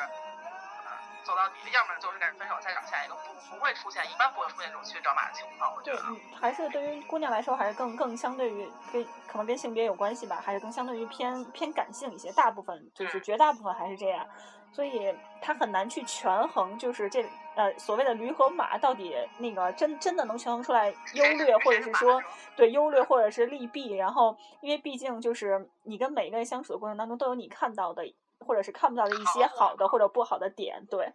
[1.26, 5.74] 走到底，要么就是赶紧分手，再找下一个，不不会出现，一般不会出现这种骑驴找马的情况。
[5.74, 6.04] 我觉得，
[6.38, 12.30] 还是对于姑娘来说，还是更更相对于跟可能跟性别有关系吧，还是更相对于偏偏感性一些。
[12.34, 14.28] 大部分就是绝大部分还是这样，
[14.74, 17.24] 所以她很难去权衡，就是这
[17.56, 22.22] 呃所谓的驴和马到底那个真真的能权衡出来优劣，或者是说
[22.56, 23.94] 对优劣或者是利弊。
[23.94, 28.14] 然后，因为毕竟就是你跟每一个人相处的过程当中，都有你看到的。
[28.46, 31.14] 或者是看不到的一些好的或者不好的点，对。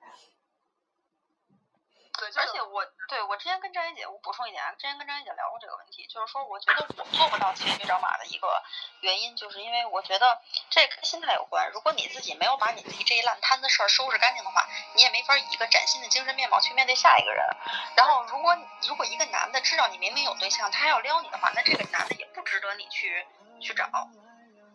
[2.18, 8.62] 对，而且我对我之前跟张一姐，我补充一点啊，之前跟张一姐聊过这个问题，就是说我觉得我做不到骑驴找马的一个
[9.00, 11.70] 原因，就是因为我觉得这跟心态有关。
[11.70, 17.42] 如果你自己没有把你自己这一烂摊子事儿收拾干净的话，你也没法以一个崭新的精神面貌去面对下一个人。
[17.96, 18.54] 然后，如果
[18.86, 23.26] 如果一个男的知道你明明有对象，他还要撩你的话，那这个男的也不值得你去
[23.58, 23.88] 去找。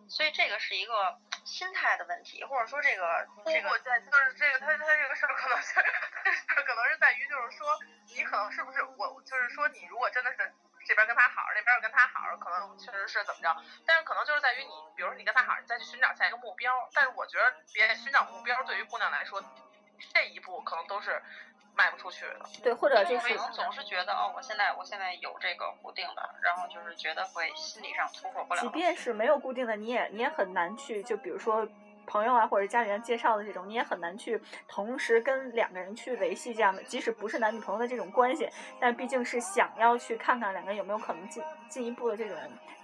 [0.08, 1.20] 所以这个是一个。
[1.44, 7.78] 心态的问题，或者说这个这个在就是这个他他这个事儿可能是可能是在于就是说
[8.08, 10.38] 你可能是不是我就是说你如果真的是
[10.86, 19.42] 这边跟他好那边又跟他好可能确实是怎么着，但是可能就是在于你比如说你跟他好你再去寻找下一个目标，但是我觉得别寻找目标对于姑娘来说
[20.12, 21.22] 这一步可能都是
[21.76, 22.48] 迈不出去了。
[22.62, 28.60] 对，或者就是总是觉得哦，我现在我现在有这个固定的，然后就是觉得会心理上突破不了。
[28.60, 31.66] 即便是没有固定的，你也你也很难去，就比如说
[32.06, 38.48] 朋友啊或者家里人介绍的这种，你也很难去同时跟两个人去维系这样的，即使不是男女朋友的这种关系，
[38.80, 42.36] 但毕竟是想要去看看两个人有没有可能进进一步的这种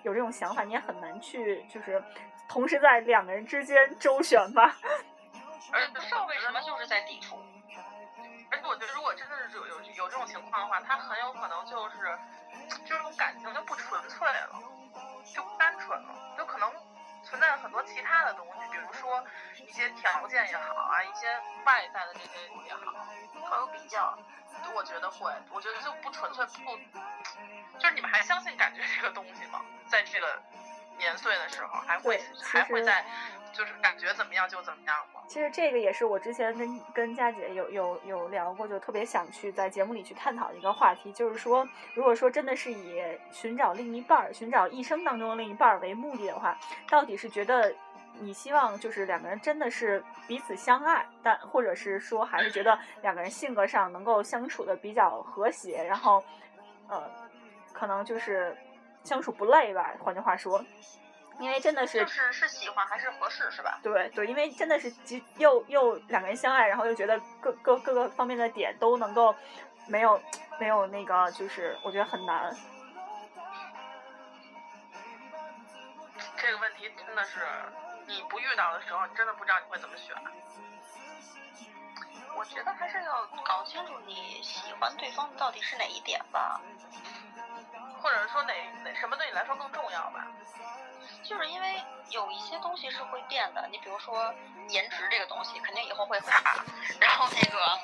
[0.02, 2.02] 有这种想法，你也很难去就是
[2.48, 4.76] 同时在两个人之间周旋吧。
[5.72, 7.38] 而不知道为什么就是在抵触。
[8.68, 12.18] 我觉得，如果真的是有有有这种情况的话，他很有可能就是
[12.86, 14.62] 这种感情就不纯粹了，
[15.34, 16.72] 就不单纯了，就可能
[17.24, 19.24] 存在很多其他的东西，比如说
[19.56, 21.26] 一些条件也好啊，一些
[21.64, 23.06] 外在的这些也好，
[23.48, 24.18] 还有比较。
[24.74, 26.76] 我觉得会，我觉得就不纯粹，不
[27.78, 29.64] 就是你们还相信感觉这个东西吗？
[29.88, 30.42] 在这个
[31.00, 33.04] 年岁的时候，还会还会在。
[33.52, 35.20] 就是感觉怎么样就怎么样嘛。
[35.26, 46.56] 其实这个也是我之前跟跟佳姐有有有聊过，就特别想去在节目里去探讨一个话题，就是说，如果说真的是以寻找另一半儿、寻找一生当中的另一半儿为目的的话，
[46.88, 47.74] 到底是觉得
[48.20, 56.22] 你希望就是两个人真的是彼此相爱，但或者是说还是觉得两个人性格上能够相处的比较和谐，然后
[56.88, 57.02] 呃，
[57.72, 58.56] 可能就是
[59.04, 59.94] 相处不累吧。
[60.04, 60.64] 换句话说。
[61.38, 63.80] 因为真的是是是喜欢还是合适是吧？
[63.82, 64.92] 对对，因为真的是
[65.38, 69.34] 又又两个人相爱，然后又觉得各各各个方面的点都能够
[69.86, 70.20] 没有
[70.58, 72.54] 没有那个，就是我觉得很难。
[76.36, 77.40] 这个问题真的是
[78.06, 80.14] 你不遇到的时候，你真的不知道你会怎么选。
[82.36, 86.60] 我觉得还是要搞清楚你喜欢对方到底是哪一点吧，
[88.02, 90.26] 或者说哪哪什么对你来说更重要吧。
[91.22, 94.34] 就是因为有一些东西是会变的，你比如说
[94.68, 96.64] 颜值这个东西，肯定以后会差。
[96.98, 97.78] 然后那个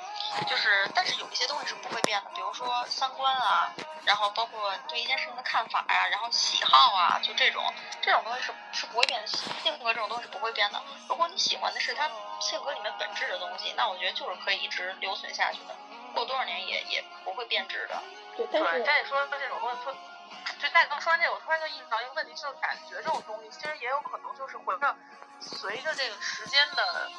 [0.49, 3.71] 就是，但是有一些东西是不会变的，比如说三观啊，
[4.05, 7.63] 然后包括对一件事情的看法呀，然后喜好啊，就这种
[8.01, 10.81] 这种东西是是不会变的，性格这种东西是不会变的。
[11.07, 12.09] 如果你喜欢的是他
[12.41, 15.75] 性格里面本质的东西，那我觉得就是可以一直留存下去的，
[16.13, 18.03] 过多少年也也不会变质的。
[18.37, 19.77] 对，但是再说这种东西。
[20.59, 24.95] 就但你刚说完这个，我突然就意识到一个问题，就是感觉这种东西其实也有可能就是会着
[25.39, 27.11] 随着这个时间的，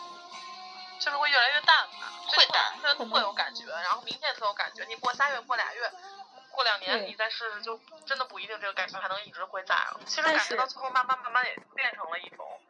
[0.98, 2.12] 就是会越来越淡吧。
[2.28, 4.84] 会淡，特有感觉，然后明天特有感觉。
[4.84, 5.92] 你过仨月，过俩月，
[6.50, 10.00] 过两年，你再试试，就真的不一定这个感觉还能一直会在了。
[10.06, 12.60] 其实感觉到最后，慢慢慢慢也变成了一种。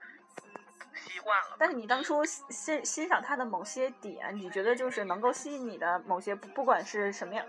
[1.19, 7.45] 习惯了，但是你当初欣欣赏他的某些点，你觉得就是能够吸引你的某些，不管是什么样，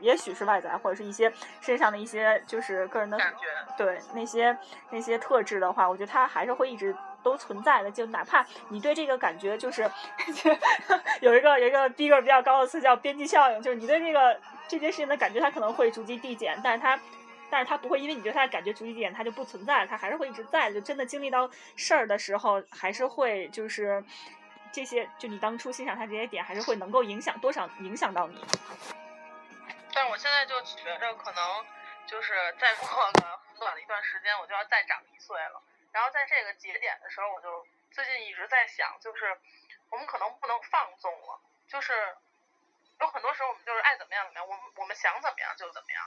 [0.00, 3.46] 也许是外在或者是一些身上的一些，就是个人的感觉，
[3.78, 4.56] 对那些
[4.90, 7.90] 那些特质的话，我觉得他还是会一直都存在的。
[7.90, 9.88] 就哪怕你对这个感觉，就是
[11.22, 17.00] 有一个有一个逼格比较高的词叫边际效应，就是你对这个这件事情的感觉，它可能会逐级递减，但是它。
[17.54, 20.72] 但是他不会因为你对他的感觉逐渐减，他就不存在，他还是会一直在。
[20.72, 24.02] 就真的经历到事儿的时候，还是会就是
[24.72, 28.44] 这些，就你当初欣赏他这些点，还是会能够影响多少影响到你。
[29.94, 31.64] 但是我现在就觉着，可能
[32.08, 32.94] 就是再过个
[33.46, 35.62] 很短的一段时间，我就要再长一岁了。
[35.92, 39.38] 然后在这个节点的时候，我就最近一直在想，就是
[39.90, 41.38] 我们可能不能放纵了，
[41.68, 41.92] 就是
[42.98, 46.02] 有很多时候我们就是爱怎么样怎么样，我们我们想怎么样就怎么样。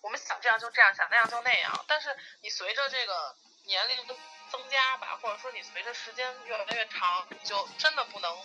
[0.00, 1.84] 我们想这样就这样，想那样就那样。
[1.86, 4.14] 但是你随着这个年龄的
[4.50, 8.36] 增加吧，或者说你随着时间越来越长，你就真的不能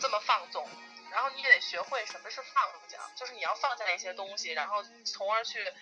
[0.00, 0.68] 这么放纵。
[1.10, 5.72] 然后你也得学会什么是放下，就是你要放下一些东西，然后从而去，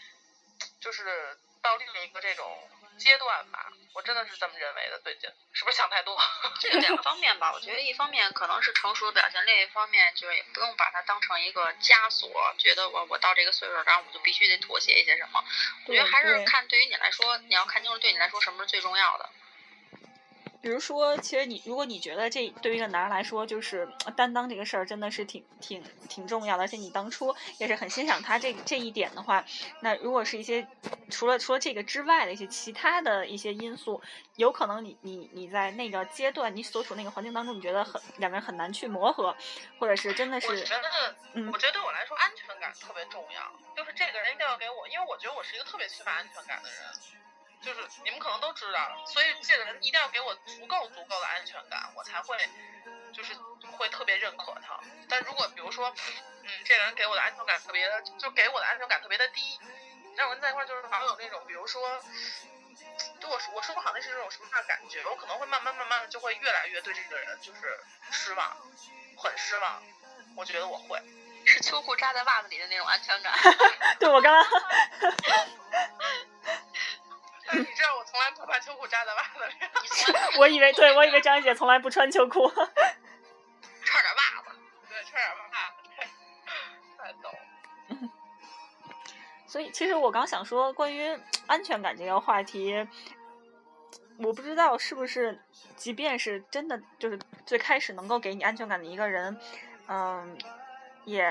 [0.81, 2.71] 就是到另一个这种。
[2.99, 5.01] 阶段吧，我真的是这么认为的。
[5.01, 6.21] 最近是不是想太多？
[6.61, 15.43] 这个两个方面吧，我觉 得一方面可能是成熟的表现，另一方面就是也不用把它当成一个枷锁，觉得我我到这个岁数，然后我就必须得妥协一些什么。
[15.87, 19.31] 我觉得还是看对于你来说，你要看清楚对你来说什么是最重要的。
[20.61, 29.45] 比如说，其实你如果你觉得这对于一个男人来说，就是担当这个事儿真的是挺挺挺重要的，而且你当初也是很欣赏他这这一点的话，
[29.81, 30.67] 那如果是一些
[31.09, 34.03] 除了除了这个之外的一些其他的一些因素，
[34.35, 39.35] 有可能你你你在那个阶段你所处那个环境当中，你觉得很两个人很难去磨合，
[39.79, 46.79] 或者是真的是，我觉得，嗯，我觉得对我来说安全感特别重要，就是这个人一定要给我，因为我觉得我是一个特别缺乏安全感的人。
[47.63, 52.37] 就是你们可能都知道，所以这个人一定要给我足够足够的安全感，我才会
[53.13, 53.35] 就是
[53.77, 54.79] 会特别认可他。
[55.09, 55.93] 但如果比如说，
[56.43, 59.59] 嗯，这个人给我的安全感特别的，就给我的安全感特别的低，
[60.17, 62.03] 让人在一块就是好像有那种，比如说，
[63.21, 67.81] 对我我说不好那是这种什么样的感觉，我可能会慢慢慢慢的就会越来越对这个人就是
[68.11, 68.57] 失望，
[69.17, 69.83] 很失望。
[70.37, 71.03] 我觉得我会。
[71.45, 73.33] 是秋裤扎在袜子里的那种安全感。
[73.99, 74.47] 对我刚刚，
[77.49, 79.55] 但 你知道我从来不把秋裤扎在袜子里，
[80.39, 82.47] 我以为对我以为张姐从来不穿秋裤。
[82.49, 84.59] 穿点袜子。
[84.89, 86.07] 对，穿点袜子，对，
[86.99, 87.39] 太逗了。
[89.47, 92.87] 所以，其实我刚想说关于安全感这个话题，
[94.19, 95.41] 我不知道是不是，
[95.75, 99.41] 即便是真的就是最开始能够给你安全感的一个人，
[99.87, 100.37] 嗯，
[101.05, 101.25] 也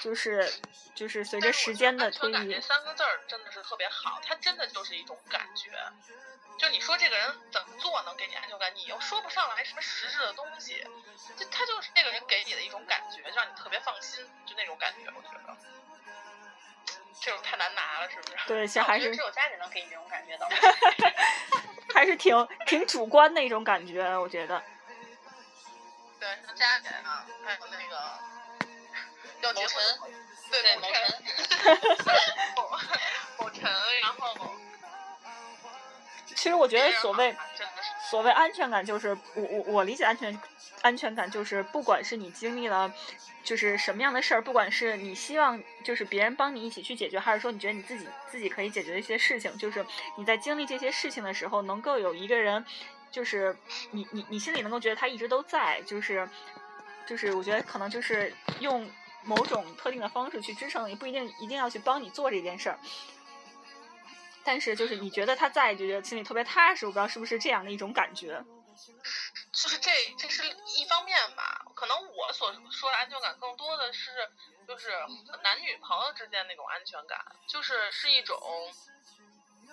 [0.00, 0.52] 就是
[0.94, 5.70] 就是随着时间的推移三个字儿真的是特别好，它真的就是一种感觉。
[6.58, 10.86] 就你说这个人怎么做能给你安全感，你又说不上来什么实质的东西，
[11.36, 15.56] 就他就是那个人给你的一种感觉，让你特别放心，就那种感觉，我觉得。
[17.22, 18.36] 这种太难拿了，是不是？
[18.46, 20.48] 对，其实还是只有家里能给你这种感觉的。
[21.94, 24.62] 还是挺挺主观的一种感觉，我觉得。
[26.18, 28.18] 对，像家人啊，还有那个
[29.42, 29.76] 要结婚
[30.50, 31.00] 对对，某某晨，
[31.98, 32.14] 晨。
[32.56, 32.60] 某
[33.44, 33.70] 某晨，
[34.02, 34.54] 然后
[36.26, 37.36] 其实我觉得所谓
[38.10, 40.40] 所谓安全感，就是我我我理解安全
[40.82, 42.92] 安全感，就是不管是你经历了
[43.44, 49.84] 就是什么样的事儿，不管是你希望就是别人帮你一起去解决，还是说你觉得你自己自己可以解决的一些事情，就是
[50.16, 52.64] 你在经历这些事情的时候，能够有一个人，
[53.10, 53.56] 就是
[53.90, 56.28] 你你你心里能够觉得他一直都在，就是
[57.06, 58.90] 就是我觉得可能就是用
[59.22, 62.78] 某种特定的方式去支撑你，不一定一定要去帮你做这件事儿。
[64.42, 68.42] 但是就是你觉得他在，就觉得心里特别踏实，我不知道是不是这样的一种感觉。
[69.52, 74.10] 就是这这是一方面吧，可能我所说的安全感更多的是
[74.66, 74.88] 就是
[75.42, 78.38] 男女朋友之间那种安全感，就是是一种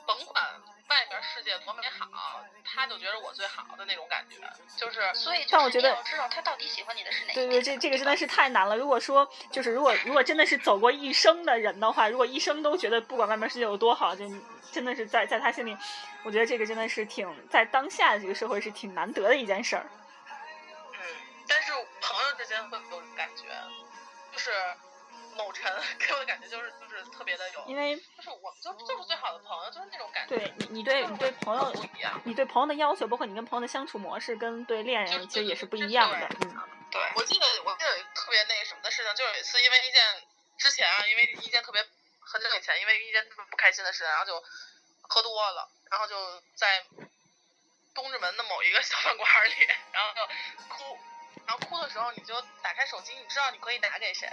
[0.05, 4.37] 甭管外边世界多美好，他就觉得我最好的那种感觉，
[4.77, 8.77] 就是所以，但我觉得知道他到底喜欢你的是哪一对对，这这个真的是太难了。
[8.77, 14.25] 如果说就是如果如果真的是走过一生的人的话，如果一生都觉得不管外面世界有多好，就
[14.71, 15.77] 真的是在在他心里，
[16.23, 19.85] 我觉得这个真的是挺在当下的这个社会是挺难得的一件事儿。
[20.93, 20.99] 嗯，
[21.47, 21.71] 但是
[22.01, 23.43] 朋友之间会有感觉，
[24.31, 24.51] 就是
[25.37, 30.35] 某晨 给我的感觉就是就是特别的有，因为就是我们就就是最好的朋友，就是那种感觉。
[30.37, 32.19] 对你你对你对朋友不一样。
[32.25, 36.27] 你对朋友的要求，包括你跟朋友的相处模式，跟对恋人其实也是不一样的。
[36.41, 36.61] 嗯，
[36.91, 40.01] 对，我记得我记得有一个特别那个什么的事情，就是有一次因为一件
[40.57, 41.81] 之前啊，因为一件特别
[42.19, 44.43] 很久以前，因为一件特别不开心的事，然后就
[45.01, 46.83] 喝多了，然后就在
[47.93, 49.53] 东直门的某一个小饭馆里，
[49.91, 50.25] 然后就
[50.67, 50.97] 哭，
[51.45, 54.27] 然后哭的时候你就打开手机，你知道你可以打给谁，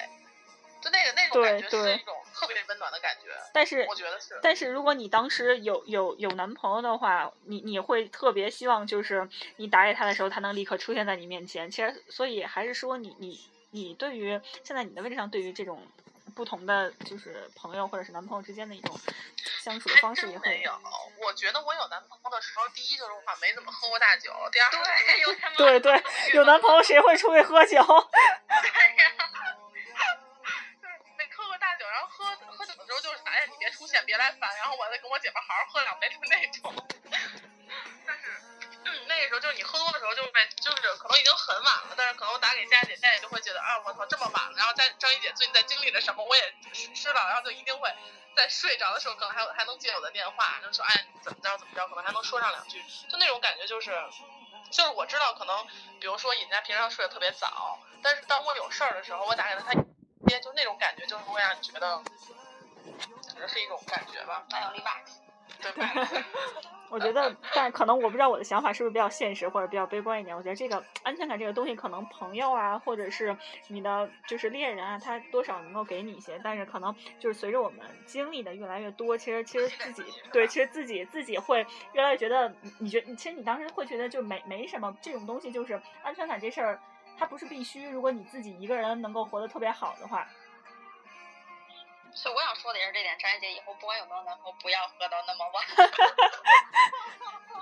[0.85, 4.39] 就那个那种感觉对对是一种特别温暖的感觉，但是我觉得是。
[4.43, 9.27] 但是如果你当时有有有男朋友的话，你你会特别希望就是
[9.57, 11.71] 你打给他的时候，他能立刻出现在你面前。
[11.71, 15.87] 其实，所以还是说你你你对于现在你的位置上，对于这种
[16.35, 18.99] 不同的就是朋友或者是男朋友之间的一种
[19.63, 20.73] 相处的方式也会没有，
[21.25, 26.03] 我觉得我有男朋友的时候，第一就是我没怎么喝过大酒，第二对，有他妈对对，
[26.35, 27.77] 有男朋友谁会出去喝酒？
[27.79, 29.64] 就是没喝过大
[31.89, 32.25] 然后喝
[32.57, 36.75] 喝酒的时候就是哎呀你别出现别来烦，然后我再跟我姐们好好喝两杯，就那种。
[38.07, 38.31] 但是、
[38.85, 46.55] 嗯、那个时候就是你喝多的时候就被就是可能已经很晚了，但是可能我打给佳姐，佳姐就会觉得啊我操这么晚了，然后张张一姐最近在经历着什么我也
[46.95, 47.93] 知道，然后就一定会
[48.37, 53.91] 在睡着的时候可能还还能接我的电话，就说哎怎么着怎么着，可能还能说上两句，就那种感觉就是。
[54.71, 55.65] 就是我知道，可能
[56.01, 59.81] 比如说尹家平常睡得特别早，但是当我有事儿的时候，我打给他，他
[60.27, 61.99] 接，就那种感觉，就是会让你觉得，
[63.33, 65.01] 可能是一种感觉吧，蛮有力吧？
[65.63, 65.91] 对吧？
[66.91, 70.37] 我觉得，但可能我不知道我的想法是不是比较现实或者比较悲观一点。
[70.37, 73.37] 我觉得这个安全感这个东西，可能朋友啊，或者是
[73.69, 86.81] 你的就是恋人啊，他多少能够给你一些，但是可能就是随着我们经历的越来越多，其实其实自己对，其实自己自己会越来越觉得，你你觉其实你当时会觉得就没没什么，这种东西就是安全感这事儿，
[87.19, 87.89] 它不是必须。
[87.89, 90.27] 如果你自己一个人能够活得特别好的话，
[92.13, 95.65] 所以我想说的也是这点，张一姐以后不管有没有男朋友，不要喝到那么晚。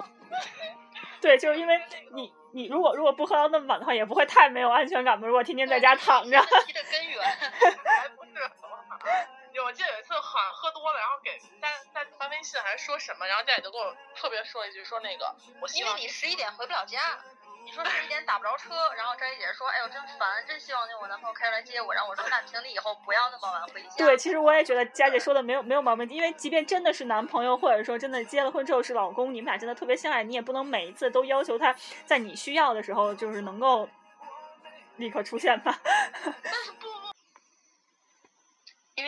[1.20, 1.80] 对，就是因为
[2.12, 5.26] 你你如果如果不喝到那么晚的话，也不会太没有安全感嘛。
[5.26, 7.22] 如果天天在家躺着，问题的根源。
[8.02, 8.98] 还不是好不好？
[9.52, 16.98] 有我记得有一次好像喝多了，然后给在在发微信还是说什么，然后家里就跟我特别说了一句，说那个我希因为你十一点回不了家，
[17.64, 21.94] 你说十一点打不着车，然后张一姐说，哎呦真烦，真希望那我男朋友开车来接我。
[21.94, 23.88] 然后我说，那请你以后不要那么晚回家。
[23.96, 33.88] 对，其实我也觉得佳姐说的没有没有毛病，因为即便真的是男朋友，或者说真的结了婚之后是老公，你们俩真的特别相爱，你也不能每一次都要求他在你需要的时候就是能够
[34.96, 35.78] 立刻出现吧。
[36.42, 36.81] 但是不不，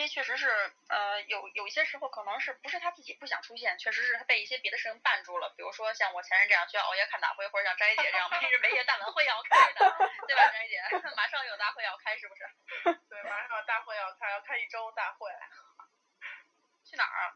[0.07, 0.47] 确实是，
[0.89, 5.53] 呃，有有一些时候可能是不是他自己不想出现，确实是他被一些别的事情绊住了。
[5.55, 9.79] 比如说像我前任这样需要熬夜看大会，或者像张一姐这样没日没夜大晚会要开的，
[10.27, 10.81] 对吧，张一姐？
[11.15, 12.43] 马上有大会要开，是不是？
[13.09, 15.31] 对，马上有大会要开，要开一周大会。
[16.85, 17.33] 去哪儿啊？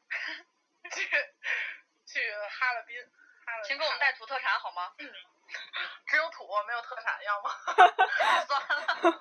[0.93, 1.09] 去
[2.05, 2.97] 去哈尔滨。
[3.65, 4.93] 请给我们带土特产好吗？
[6.05, 7.49] 只有土，没有特产，要吗？
[8.47, 9.19] 算了。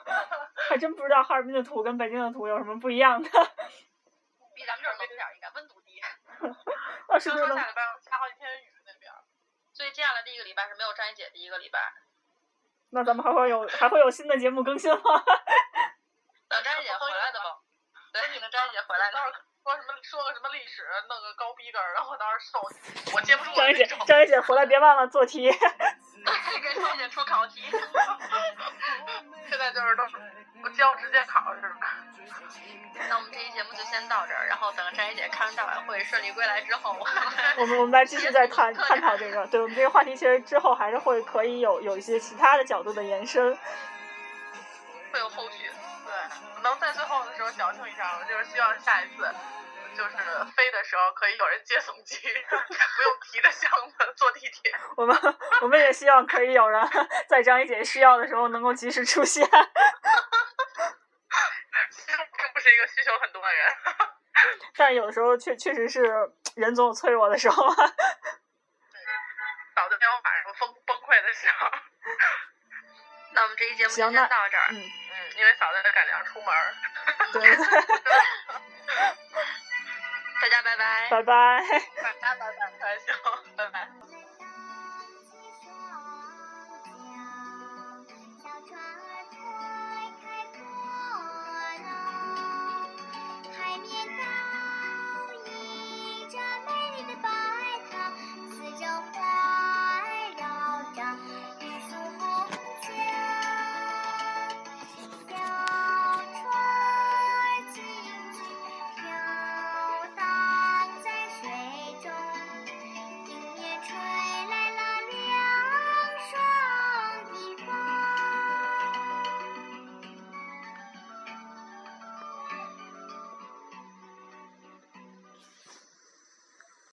[0.68, 3.28] 还真不知道哈尔滨的土跟北京的土有什么不一样的。
[4.54, 6.00] 比咱们这儿冷点儿，应该温度低。
[7.08, 7.46] 啊，是不是？
[7.46, 9.12] 下礼拜下好几天雨那边。
[9.72, 11.78] 所以接下来的一个礼拜是没有张一姐的一个礼拜。
[12.90, 15.24] 那咱们还会有还会有新的节目更新吗？
[16.48, 17.60] 等张一姐回来的吧。
[18.12, 19.18] 等你们张一姐回来的。
[19.62, 23.52] 说什么说个什么历史，弄个高逼格，然后到时候受我接不住。
[23.54, 25.50] 张一姐，张一姐回来别忘了做题。
[26.62, 27.62] 给张一姐出考题。
[29.48, 30.04] 现在就是都
[30.60, 31.96] 不交直接考是吧？
[33.08, 36.96] 那我们这期节目就先到这儿，然后等张一姐开完大晚会顺利归来之后，
[37.56, 39.46] 我们我们再继续再探 探讨这个。
[39.46, 43.56] 对我们这个话题，其实之后还是会可以有有一些其他的角度的延伸，
[45.12, 45.70] 会有后续。
[46.04, 46.14] 对，
[46.62, 49.32] 能在最后的时候矫情一下，我就是希望下一次。
[49.98, 50.14] 就是
[50.54, 54.72] 飞的时候可以有人接送机， 不用提着箱子坐地铁。
[54.96, 56.80] 我们我们也希望可以有人
[57.26, 59.44] 在张一姐需要的时候能够及时出现。
[59.50, 59.58] 并
[62.54, 63.74] 不是一个需求很多的人，
[64.78, 67.68] 但有的时候确确实是人总有脆弱的时候。
[67.68, 67.84] 嫂
[69.88, 71.68] 子没有晚上崩崩溃的时候。
[73.32, 74.66] 那我们这期节目先到这儿。
[74.70, 74.82] 嗯嗯，
[75.38, 76.54] 因为嫂子得赶着出门。
[77.32, 77.56] 对。
[80.40, 81.62] 大家拜拜，拜拜，
[82.02, 83.14] 大家拜拜，开玩笑，
[83.56, 84.07] 拜拜。